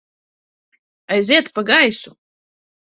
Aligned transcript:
Aiziet 1.13 1.47
pa 1.53 1.61
gaisu! 1.69 2.11